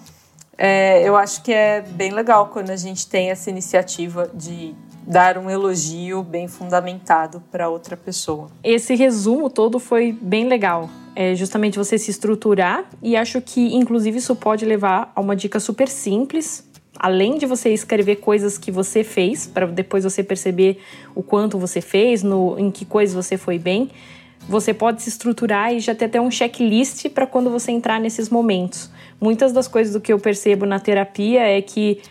[0.57, 4.75] É, eu acho que é bem legal quando a gente tem essa iniciativa de
[5.07, 8.49] dar um elogio bem fundamentado para outra pessoa.
[8.61, 10.89] Esse resumo todo foi bem legal.
[11.15, 15.61] É justamente você se estruturar e acho que inclusive isso pode levar a uma dica
[15.61, 16.67] super simples.
[16.99, 20.79] Além de você escrever coisas que você fez, para depois você perceber
[21.15, 23.89] o quanto você fez, no, em que coisas você foi bem,
[24.49, 28.29] você pode se estruturar e já ter até um checklist para quando você entrar nesses
[28.29, 28.89] momentos.
[29.21, 32.01] Muitas das coisas do que eu percebo na terapia é que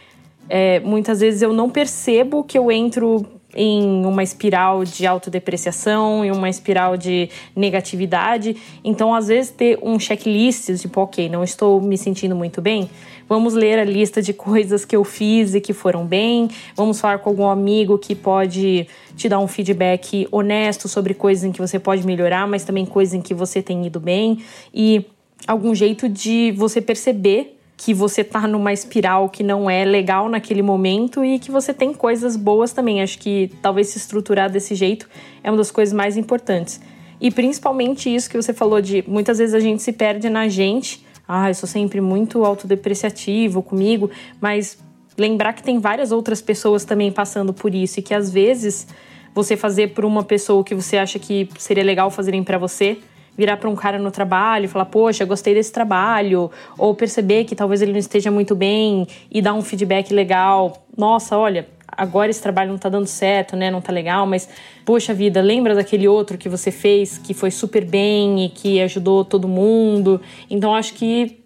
[0.48, 6.30] é, muitas vezes eu não percebo que eu entro em uma espiral de autodepreciação, em
[6.30, 8.54] uma espiral de negatividade.
[8.84, 12.90] Então, às vezes, ter um checklist, tipo, ok, não estou me sentindo muito bem,
[13.26, 17.18] vamos ler a lista de coisas que eu fiz e que foram bem, vamos falar
[17.18, 21.78] com algum amigo que pode te dar um feedback honesto sobre coisas em que você
[21.78, 25.06] pode melhorar, mas também coisas em que você tem ido bem e
[25.46, 30.62] algum jeito de você perceber que você tá numa espiral que não é legal naquele
[30.62, 33.02] momento e que você tem coisas boas também.
[33.02, 35.08] Acho que talvez se estruturar desse jeito
[35.44, 36.80] é uma das coisas mais importantes.
[37.20, 41.04] E principalmente isso que você falou de muitas vezes a gente se perde na gente.
[41.28, 44.10] Ah, eu sou sempre muito autodepreciativo comigo,
[44.40, 44.78] mas
[45.18, 48.86] lembrar que tem várias outras pessoas também passando por isso e que às vezes
[49.34, 52.98] você fazer por uma pessoa que você acha que seria legal fazerem para você,
[53.36, 57.54] virar para um cara no trabalho e falar, poxa, gostei desse trabalho, ou perceber que
[57.54, 60.86] talvez ele não esteja muito bem e dar um feedback legal.
[60.96, 63.70] Nossa, olha, agora esse trabalho não tá dando certo, né?
[63.70, 64.48] Não tá legal, mas
[64.84, 69.24] poxa vida, lembra daquele outro que você fez que foi super bem e que ajudou
[69.24, 70.20] todo mundo?
[70.50, 71.44] Então acho que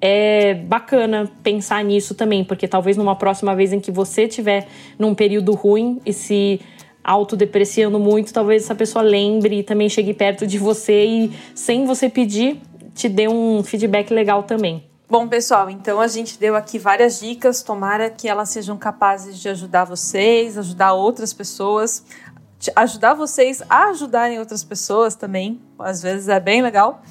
[0.00, 5.14] é bacana pensar nisso também, porque talvez numa próxima vez em que você estiver num
[5.14, 6.60] período ruim e se
[7.06, 12.08] autodepreciando muito, talvez essa pessoa lembre e também chegue perto de você e, sem você
[12.08, 12.60] pedir,
[12.94, 14.84] te dê um feedback legal também.
[15.08, 17.62] Bom, pessoal, então a gente deu aqui várias dicas.
[17.62, 22.02] Tomara que elas sejam capazes de ajudar vocês, ajudar outras pessoas,
[22.74, 25.60] ajudar vocês a ajudarem outras pessoas também.
[25.78, 27.02] Às vezes é bem legal.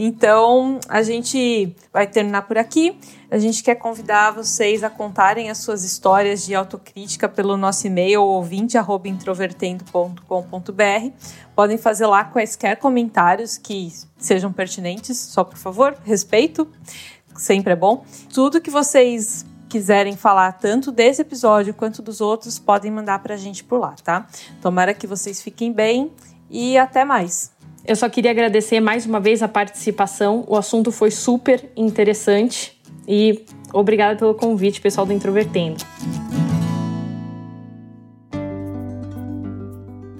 [0.00, 2.96] Então, a gente vai terminar por aqui.
[3.28, 8.22] A gente quer convidar vocês a contarem as suas histórias de autocrítica pelo nosso e-mail
[8.22, 11.10] ouvinte@introvertendo.com.br.
[11.52, 16.68] Podem fazer lá quaisquer comentários que sejam pertinentes, só por favor, respeito,
[17.34, 18.04] sempre é bom.
[18.32, 23.36] Tudo que vocês quiserem falar tanto desse episódio quanto dos outros, podem mandar para a
[23.36, 24.28] gente por lá, tá?
[24.62, 26.12] Tomara que vocês fiquem bem
[26.48, 27.57] e até mais.
[27.88, 30.44] Eu só queria agradecer mais uma vez a participação.
[30.46, 35.82] O assunto foi super interessante e obrigada pelo convite, pessoal do Introvertendo.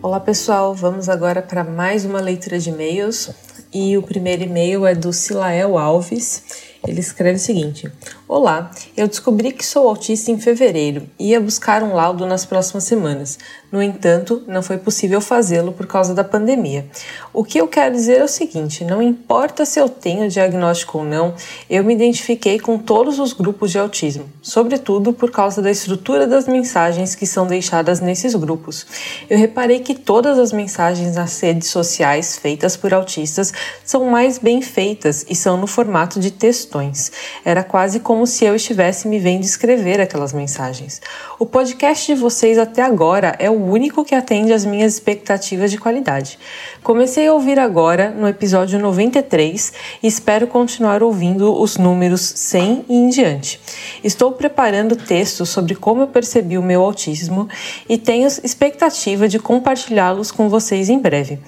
[0.00, 0.74] Olá, pessoal.
[0.74, 3.28] Vamos agora para mais uma leitura de e-mails.
[3.70, 6.42] E o primeiro e-mail é do Silael Alves.
[6.87, 7.92] Ele escreve o seguinte:
[8.26, 12.85] Olá, eu descobri que sou autista em fevereiro e ia buscar um laudo nas próximas
[12.85, 13.38] semanas.
[13.70, 16.87] No entanto, não foi possível fazê-lo por causa da pandemia.
[17.35, 21.04] O que eu quero dizer é o seguinte: não importa se eu tenho diagnóstico ou
[21.04, 21.35] não,
[21.68, 26.48] eu me identifiquei com todos os grupos de autismo, sobretudo por causa da estrutura das
[26.48, 28.87] mensagens que são deixadas nesses grupos.
[29.28, 33.52] Eu reparei que todas as mensagens nas redes sociais feitas por autistas
[33.85, 37.12] são mais bem feitas e são no formato de textões.
[37.44, 41.02] Era quase como se eu estivesse me vendo escrever aquelas mensagens.
[41.38, 45.79] O podcast de vocês até agora é o único que atende às minhas expectativas de
[45.79, 46.38] qualidade.
[46.83, 52.94] Comecei a ouvir agora no episódio 93 e espero continuar ouvindo os números 100 e
[52.94, 53.61] em diante.
[54.03, 57.49] Estou preparando textos sobre como eu percebi o meu autismo
[57.88, 61.38] e tenho expectativa de compartilhá-los com vocês em breve.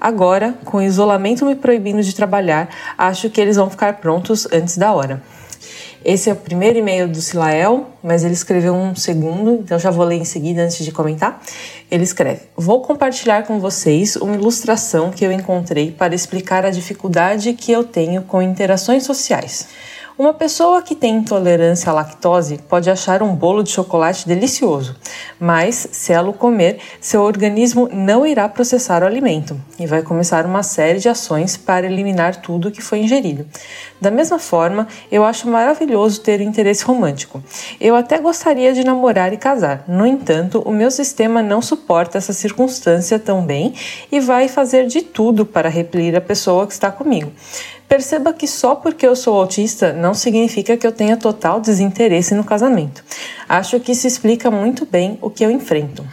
[0.00, 4.76] Agora, com o isolamento me proibindo de trabalhar, acho que eles vão ficar prontos antes
[4.78, 5.22] da hora.
[6.04, 10.04] Esse é o primeiro e-mail do Silael, mas ele escreveu um segundo, então já vou
[10.04, 11.42] ler em seguida antes de comentar.
[11.90, 17.52] Ele escreve: Vou compartilhar com vocês uma ilustração que eu encontrei para explicar a dificuldade
[17.54, 19.68] que eu tenho com interações sociais.
[20.18, 24.96] Uma pessoa que tem intolerância à lactose pode achar um bolo de chocolate delicioso,
[25.38, 30.46] mas se ela o comer, seu organismo não irá processar o alimento e vai começar
[30.46, 33.46] uma série de ações para eliminar tudo que foi ingerido.
[34.00, 37.42] Da mesma forma, eu acho maravilhoso ter interesse romântico.
[37.78, 39.84] Eu até gostaria de namorar e casar.
[39.86, 43.74] No entanto, o meu sistema não suporta essa circunstância tão bem
[44.10, 47.30] e vai fazer de tudo para repelir a pessoa que está comigo.
[47.88, 52.42] Perceba que só porque eu sou autista não significa que eu tenha total desinteresse no
[52.42, 53.04] casamento.
[53.48, 56.04] Acho que isso explica muito bem o que eu enfrento.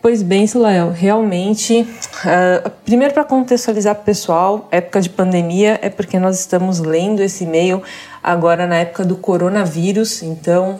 [0.00, 6.20] Pois bem, Silael, realmente, uh, primeiro para contextualizar o pessoal, época de pandemia é porque
[6.20, 7.82] nós estamos lendo esse e-mail
[8.22, 10.78] agora na época do coronavírus, então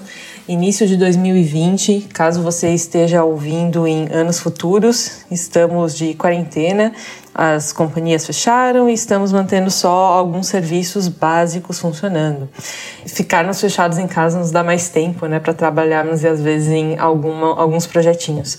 [0.49, 6.93] início de 2020, caso você esteja ouvindo em anos futuros, estamos de quarentena,
[7.41, 12.49] as companhias fecharam e estamos mantendo só alguns serviços básicos funcionando.
[13.07, 16.99] Ficarmos fechados em casa nos dá mais tempo, né, para trabalharmos e às vezes em
[16.99, 18.59] alguma, alguns projetinhos.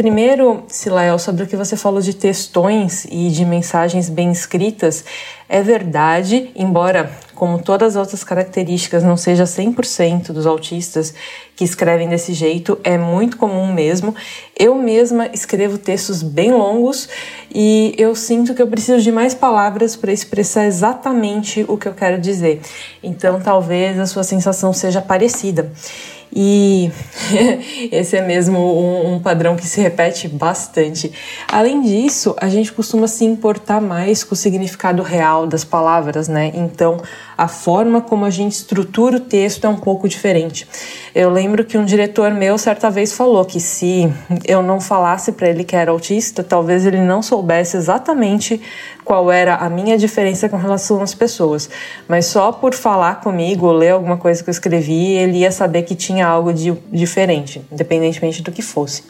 [0.00, 5.04] Primeiro, Silael, sobre o que você falou de textões e de mensagens bem escritas,
[5.46, 11.12] é verdade, embora, como todas as outras características, não seja 100% dos autistas
[11.54, 14.14] que escrevem desse jeito, é muito comum mesmo.
[14.58, 17.06] Eu mesma escrevo textos bem longos
[17.54, 21.92] e eu sinto que eu preciso de mais palavras para expressar exatamente o que eu
[21.92, 22.62] quero dizer.
[23.02, 25.70] Então, talvez a sua sensação seja parecida.
[26.32, 26.90] E
[27.90, 31.12] esse é mesmo um, um, padrão que se repete bastante.
[31.48, 36.52] Além disso, a gente costuma se importar mais com o significado real das palavras, né?
[36.54, 36.98] Então,
[37.36, 40.68] a forma como a gente estrutura o texto é um pouco diferente.
[41.14, 44.12] Eu lembro que um diretor meu certa vez falou que se
[44.46, 48.60] eu não falasse para ele que era autista, talvez ele não soubesse exatamente
[49.04, 51.68] qual era a minha diferença com relação às pessoas,
[52.06, 55.96] mas só por falar comigo ler alguma coisa que eu escrevi, ele ia saber que
[55.96, 59.02] tinha algo de diferente, independentemente do que fosse.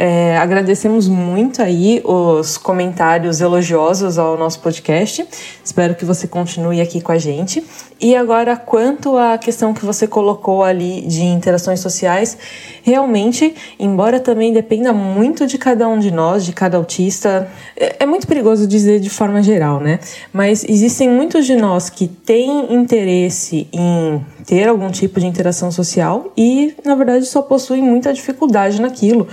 [0.00, 5.26] É, agradecemos muito aí os comentários elogiosos ao nosso podcast.
[5.64, 7.64] Espero que você continue aqui com a gente.
[8.00, 12.38] E agora, quanto à questão que você colocou ali de interações sociais,
[12.84, 18.06] realmente, embora também dependa muito de cada um de nós, de cada autista, é, é
[18.06, 19.98] muito perigoso dizer de forma geral, né?
[20.32, 26.32] Mas existem muitos de nós que têm interesse em ter algum tipo de interação social
[26.34, 29.28] e, na verdade, só possuem muita dificuldade naquilo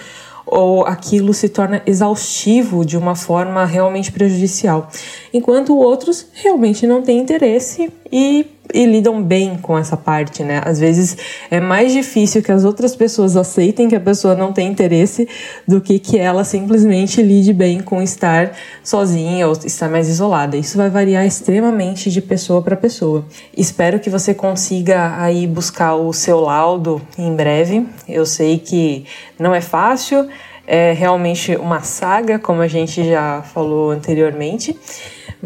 [0.46, 4.92] ou aquilo se torna exaustivo de uma forma realmente prejudicial,
[5.34, 10.62] enquanto outros realmente não têm interesse e, e, lidam bem com essa parte, né?
[10.64, 11.18] Às vezes
[11.50, 15.28] é mais difícil que as outras pessoas aceitem que a pessoa não tem interesse
[15.68, 18.52] do que que ela simplesmente lide bem com estar
[18.84, 20.58] sozinha ou estar mais isolada.
[20.58, 23.26] Isso vai variar extremamente de pessoa para pessoa.
[23.56, 27.86] Espero que você consiga aí buscar o seu laudo em breve.
[28.08, 29.06] Eu sei que
[29.40, 30.28] não é fácil,
[30.68, 34.76] é realmente uma saga, como a gente já falou anteriormente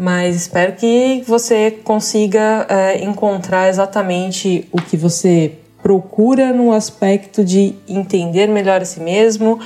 [0.00, 7.74] mas espero que você consiga é, encontrar exatamente o que você procura no aspecto de
[7.86, 9.60] entender melhor a si mesmo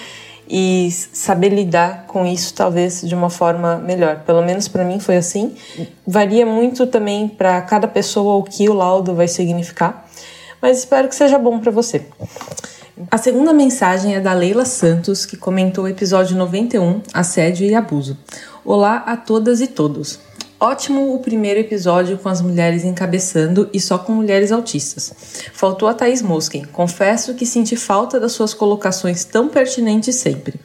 [0.49, 4.25] e saber lidar com isso talvez de uma forma melhor.
[4.27, 5.55] Pelo menos para mim foi assim.
[6.05, 10.05] Varia muito também para cada pessoa o que o laudo vai significar,
[10.61, 12.05] mas espero que seja bom para você.
[13.09, 18.17] A segunda mensagem é da Leila Santos, que comentou o episódio 91, Assédio e Abuso.
[18.67, 20.19] Olá a todas e todos.
[20.59, 25.13] Ótimo o primeiro episódio com as mulheres encabeçando e só com mulheres autistas.
[25.53, 26.65] Faltou a Thaís Mosken.
[26.73, 30.59] Confesso que senti falta das suas colocações tão pertinentes sempre.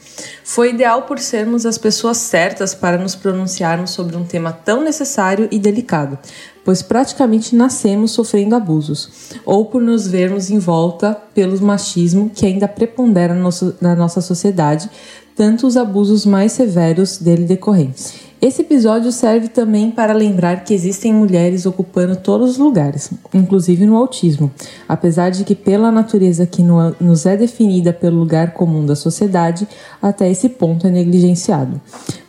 [0.45, 5.49] Foi ideal por sermos as pessoas certas para nos pronunciarmos sobre um tema tão necessário
[5.51, 6.17] e delicado,
[6.63, 12.67] pois praticamente nascemos sofrendo abusos, ou por nos vermos em volta pelo machismo que ainda
[12.67, 13.35] prepondera
[13.81, 14.89] na nossa sociedade,
[15.35, 18.29] tanto os abusos mais severos dele decorrentes.
[18.41, 23.97] Esse episódio serve também para lembrar que existem mulheres ocupando todos os lugares, inclusive no
[23.97, 24.49] autismo,
[24.87, 29.67] apesar de que, pela natureza que nos é definida pelo lugar comum da sociedade,
[30.01, 31.81] até esse ponto é negligenciado.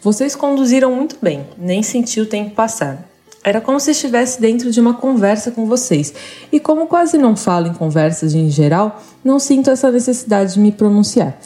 [0.02, 3.08] Vocês conduziram muito bem, nem senti o tempo passar.
[3.42, 6.12] Era como se estivesse dentro de uma conversa com vocês.
[6.52, 10.70] E como quase não falo em conversas em geral, não sinto essa necessidade de me
[10.70, 11.38] pronunciar.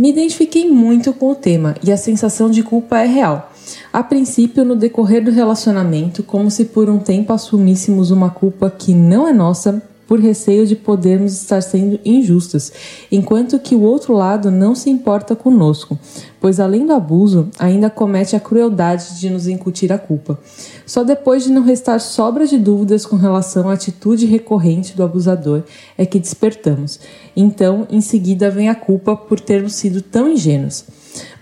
[0.00, 3.52] Me identifiquei muito com o tema e a sensação de culpa é real.
[3.92, 8.94] A princípio, no decorrer do relacionamento, como se por um tempo assumíssemos uma culpa que
[8.94, 12.72] não é nossa por receio de podermos estar sendo injustas,
[13.12, 15.96] enquanto que o outro lado não se importa conosco,
[16.40, 20.36] pois além do abuso, ainda comete a crueldade de nos incutir a culpa.
[20.84, 25.62] Só depois de não restar sobra de dúvidas com relação à atitude recorrente do abusador
[25.96, 26.98] é que despertamos.
[27.36, 30.86] Então, em seguida, vem a culpa por termos sido tão ingênuos.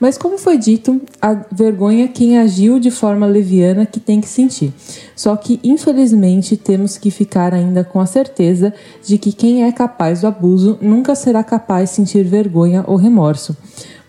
[0.00, 4.28] Mas, como foi dito, a vergonha é quem agiu de forma leviana que tem que
[4.28, 4.72] sentir.
[5.16, 8.72] Só que, infelizmente, temos que ficar ainda com a certeza
[9.04, 13.56] de que quem é capaz do abuso nunca será capaz de sentir vergonha ou remorso.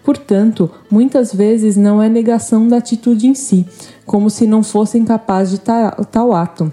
[0.03, 3.65] Portanto, muitas vezes não é negação da atitude em si,
[4.05, 6.71] como se não fossem capazes de tal ato,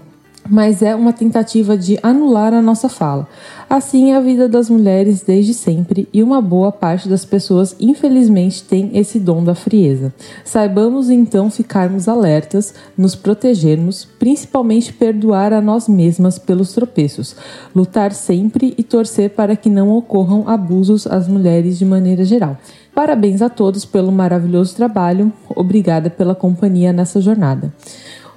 [0.49, 3.27] mas é uma tentativa de anular a nossa fala.
[3.69, 8.63] Assim é a vida das mulheres desde sempre e uma boa parte das pessoas, infelizmente,
[8.63, 10.13] tem esse dom da frieza.
[10.45, 17.35] Saibamos então ficarmos alertas, nos protegermos, principalmente perdoar a nós mesmas pelos tropeços,
[17.75, 22.57] lutar sempre e torcer para que não ocorram abusos às mulheres de maneira geral.
[22.95, 25.31] Parabéns a todos pelo maravilhoso trabalho.
[25.55, 27.71] Obrigada pela companhia nessa jornada.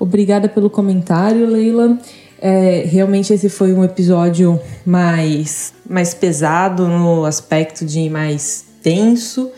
[0.01, 1.99] Obrigada pelo comentário, Leila.
[2.41, 9.53] É, realmente esse foi um episódio mais, mais pesado no aspecto de mais tenso,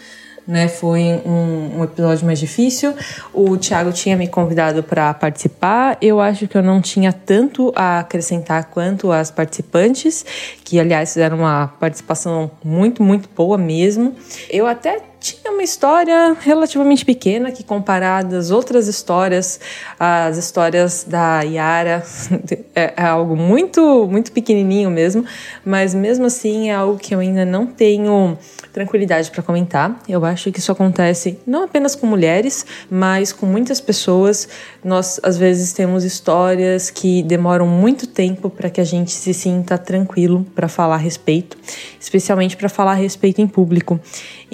[0.44, 0.66] né?
[0.66, 2.92] Foi um, um episódio mais difícil.
[3.32, 5.96] O Thiago tinha me convidado para participar.
[6.02, 10.26] Eu acho que eu não tinha tanto a acrescentar quanto as participantes,
[10.64, 14.16] que aliás fizeram uma participação muito, muito boa mesmo.
[14.50, 19.60] Eu até tinha uma história relativamente pequena que comparada às outras histórias,
[19.98, 22.02] as histórias da Yara
[22.74, 25.24] é, é, algo muito muito pequenininho mesmo,
[25.64, 28.36] mas mesmo assim é algo que eu ainda não tenho
[28.72, 30.02] tranquilidade para comentar.
[30.08, 34.48] Eu acho que isso acontece não apenas com mulheres, mas com muitas pessoas.
[34.82, 39.78] Nós às vezes temos histórias que demoram muito tempo para que a gente se sinta
[39.78, 41.56] tranquilo para falar a respeito,
[42.00, 44.00] especialmente para falar a respeito em público.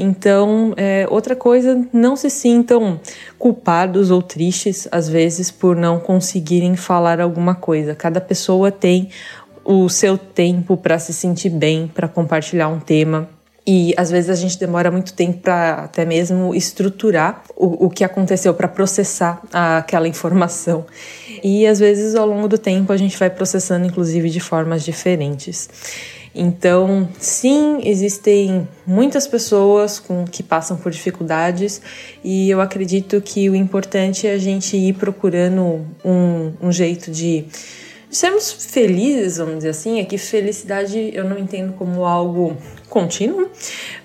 [0.00, 3.00] Então, é, outra coisa, não se sintam
[3.36, 7.94] culpados ou tristes, às vezes, por não conseguirem falar alguma coisa.
[7.94, 9.08] Cada pessoa tem
[9.64, 13.28] o seu tempo para se sentir bem, para compartilhar um tema.
[13.66, 18.02] E às vezes a gente demora muito tempo para até mesmo estruturar o, o que
[18.02, 20.86] aconteceu, para processar aquela informação.
[21.44, 25.68] E às vezes ao longo do tempo a gente vai processando, inclusive, de formas diferentes.
[26.34, 31.80] Então, sim, existem muitas pessoas com, que passam por dificuldades
[32.22, 37.46] e eu acredito que o importante é a gente ir procurando um, um jeito de,
[38.10, 40.00] sermos felizes, vamos dizer assim.
[40.00, 42.56] É que felicidade eu não entendo como algo
[42.88, 43.48] contínuo,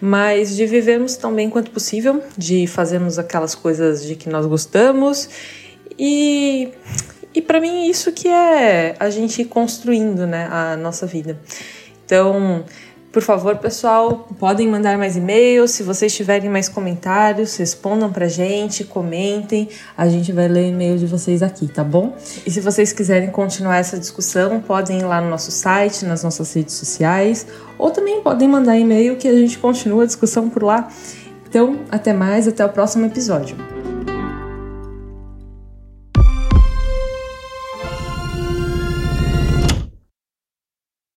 [0.02, 5.30] mas de vivermos tão bem quanto possível, de fazermos aquelas coisas de que nós gostamos
[5.98, 6.70] e
[7.36, 11.40] e para mim isso que é a gente construindo, né, a nossa vida.
[12.14, 12.64] Então,
[13.12, 15.72] por favor, pessoal, podem mandar mais e-mails.
[15.72, 19.68] Se vocês tiverem mais comentários, respondam pra gente, comentem.
[19.98, 22.16] A gente vai ler e-mail de vocês aqui, tá bom?
[22.46, 26.54] E se vocês quiserem continuar essa discussão, podem ir lá no nosso site, nas nossas
[26.54, 27.48] redes sociais,
[27.80, 30.88] ou também podem mandar e-mail que a gente continua a discussão por lá.
[31.50, 33.73] Então, até mais, até o próximo episódio.